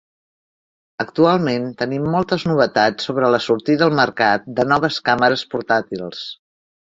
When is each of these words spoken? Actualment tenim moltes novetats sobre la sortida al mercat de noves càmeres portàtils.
Actualment 1.03 1.67
tenim 1.81 2.07
moltes 2.15 2.45
novetats 2.51 3.05
sobre 3.09 3.29
la 3.35 3.41
sortida 3.47 3.85
al 3.89 3.93
mercat 4.01 4.49
de 4.61 4.65
noves 4.73 4.97
càmeres 5.11 5.47
portàtils. 5.55 6.25